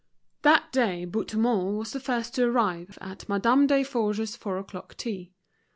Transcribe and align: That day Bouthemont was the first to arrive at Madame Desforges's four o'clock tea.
That 0.41 0.71
day 0.71 1.05
Bouthemont 1.05 1.77
was 1.77 1.91
the 1.93 1.99
first 1.99 2.33
to 2.33 2.45
arrive 2.45 2.97
at 3.01 3.29
Madame 3.29 3.67
Desforges's 3.67 4.35
four 4.35 4.57
o'clock 4.57 4.97
tea. 4.97 5.35